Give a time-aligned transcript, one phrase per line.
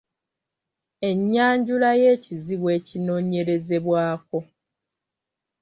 [1.09, 4.39] Ennyanjula y’ekizibu ekinoonyerezebwako.